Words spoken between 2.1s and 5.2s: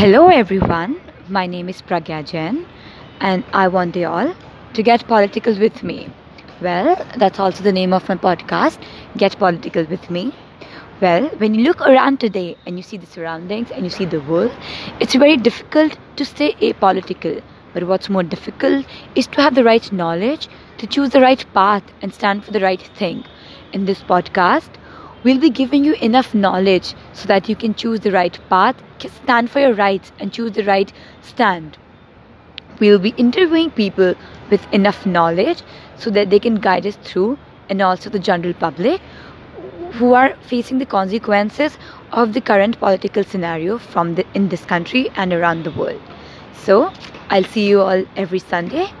Jain and I want you all to get